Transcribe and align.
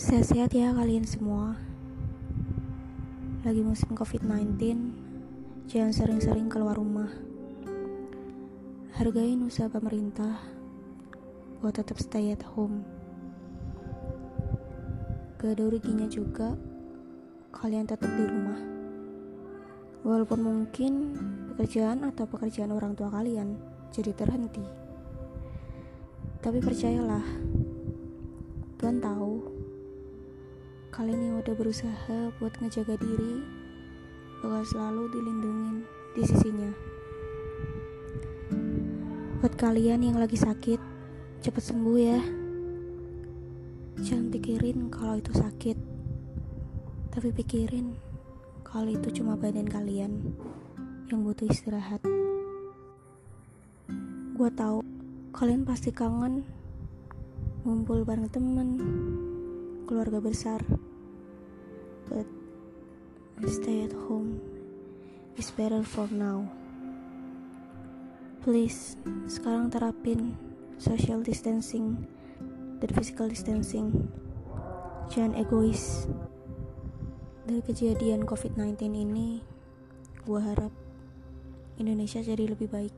Sehat-sehat 0.00 0.56
ya 0.56 0.72
kalian 0.72 1.04
semua. 1.04 1.60
Lagi 3.44 3.60
musim 3.60 3.92
covid-19 3.92 4.56
Jangan 5.68 5.92
sering-sering 5.92 6.48
keluar 6.48 6.80
rumah. 6.80 7.12
Hargain 8.96 9.44
usaha 9.44 9.68
pemerintah 9.68 10.40
Buat 11.60 11.84
tetap 11.84 12.00
stay 12.00 12.32
at 12.32 12.40
home. 12.40 12.80
Gak 15.36 15.60
ada 15.60 15.68
ruginya 15.68 16.08
juga 16.08 16.56
Kalian 17.52 17.84
tetap 17.84 18.08
di 18.08 18.24
rumah. 18.24 18.56
Walaupun 20.00 20.40
mungkin 20.40 20.92
pekerjaan 21.52 22.08
atau 22.08 22.24
pekerjaan 22.24 22.72
orang 22.72 22.96
tua 22.96 23.12
kalian 23.12 23.52
jadi 23.92 24.16
terhenti. 24.16 24.64
Tapi 26.40 26.56
percayalah 26.64 27.26
Tuhan 28.80 28.96
tahu 28.96 29.49
Kalian 31.00 31.32
yang 31.32 31.40
udah 31.40 31.56
berusaha 31.56 32.28
buat 32.36 32.52
ngejaga 32.60 33.00
diri 33.00 33.40
bakal 34.44 34.60
selalu 34.68 35.08
dilindungin 35.08 35.76
di 36.12 36.22
sisinya. 36.28 36.68
Buat 39.40 39.56
kalian 39.56 40.04
yang 40.04 40.20
lagi 40.20 40.36
sakit, 40.36 40.76
cepat 41.40 41.64
sembuh 41.64 41.96
ya. 41.96 42.20
Jangan 43.96 44.28
pikirin 44.28 44.92
kalau 44.92 45.16
itu 45.16 45.32
sakit, 45.32 45.80
tapi 47.16 47.32
pikirin 47.32 47.96
kalau 48.60 48.92
itu 48.92 49.08
cuma 49.24 49.40
badan 49.40 49.72
kalian 49.72 50.36
yang 51.08 51.24
butuh 51.24 51.48
istirahat. 51.48 52.04
Gue 54.36 54.52
tahu 54.52 54.84
kalian 55.32 55.64
pasti 55.64 55.96
kangen 55.96 56.44
ngumpul 57.64 58.04
bareng 58.04 58.28
temen 58.28 58.68
keluarga 59.88 60.20
besar. 60.20 60.60
Stay 63.48 63.88
at 63.88 63.96
home 64.04 64.36
is 65.40 65.48
better 65.56 65.80
for 65.80 66.04
now. 66.12 66.44
Please, 68.44 69.00
sekarang 69.32 69.72
terapin 69.72 70.36
social 70.76 71.24
distancing 71.24 72.04
dan 72.84 72.90
physical 72.92 73.32
distancing. 73.32 74.12
Jangan 75.08 75.40
egois. 75.40 76.04
Dari 77.48 77.64
kejadian 77.64 78.28
COVID-19 78.28 78.76
ini, 79.08 79.40
gue 80.28 80.40
harap 80.44 80.72
Indonesia 81.80 82.20
jadi 82.20 82.44
lebih 82.44 82.68
baik. 82.68 82.94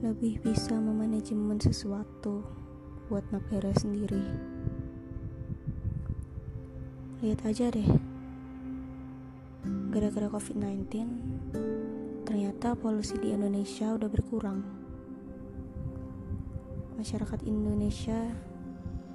Lebih 0.00 0.40
bisa 0.40 0.80
memanajemen 0.80 1.60
sesuatu 1.60 2.40
buat 3.12 3.28
negara 3.28 3.68
sendiri 3.76 4.24
lihat 7.20 7.44
aja 7.44 7.68
deh 7.68 8.09
gara-gara 9.90 10.30
covid-19 10.30 10.86
ternyata 12.22 12.78
polusi 12.78 13.18
di 13.18 13.34
Indonesia 13.34 13.90
udah 13.90 14.06
berkurang. 14.06 14.62
Masyarakat 16.94 17.42
Indonesia 17.42 18.30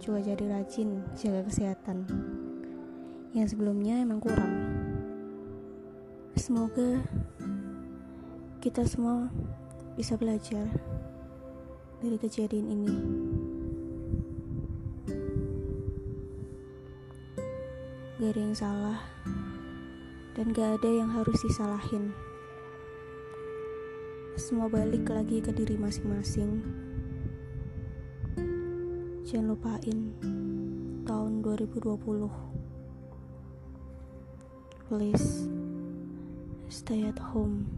juga 0.00 0.24
jadi 0.24 0.48
rajin 0.48 1.04
jaga 1.12 1.44
kesehatan. 1.44 2.08
Yang 3.36 3.52
sebelumnya 3.52 4.00
emang 4.00 4.24
kurang. 4.24 4.52
Semoga 6.40 7.04
kita 8.64 8.88
semua 8.88 9.28
bisa 9.92 10.16
belajar 10.16 10.72
dari 12.00 12.16
kejadian 12.16 12.72
ini. 12.72 12.96
Gak 18.16 18.30
ada 18.32 18.40
yang 18.40 18.56
salah 18.56 18.98
dan 20.42 20.58
gak 20.58 20.82
ada 20.82 20.90
yang 20.90 21.06
harus 21.14 21.38
disalahin. 21.46 22.10
Semua 24.34 24.66
balik 24.66 25.06
lagi 25.06 25.38
ke 25.38 25.54
diri 25.54 25.78
masing-masing. 25.78 26.66
Jangan 29.22 29.54
lupain 29.54 29.98
tahun 31.06 31.46
2020. 31.46 32.26
Please 34.90 35.46
stay 36.66 37.06
at 37.06 37.22
home. 37.22 37.70